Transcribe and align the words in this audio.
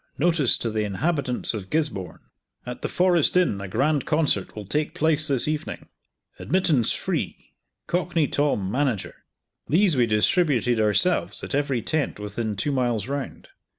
Notice 0.17 0.57
to 0.57 0.71
the 0.71 0.81
inhabitants 0.83 1.53
of 1.53 1.69
Gisborne! 1.69 2.21
At 2.65 2.81
the 2.81 2.87
Forest 2.87 3.37
Inn 3.37 3.61
a 3.61 3.67
grand 3.67 4.07
concert 4.07 4.55
will 4.55 4.65
take 4.65 4.95
place 4.95 5.27
this 5.27 5.47
evening! 5.47 5.89
Admittance 6.39 6.91
free. 6.91 7.53
Cockney 7.85 8.27
Tom, 8.27 8.71
manager.'" 8.71 9.23
These 9.67 9.95
we 9.95 10.07
distributed 10.07 10.79
ourselves 10.79 11.43
at 11.43 11.53
every 11.53 11.83
tent 11.83 12.19
within 12.19 12.55
two 12.55 12.71
miles 12.71 13.07
round. 13.07 13.49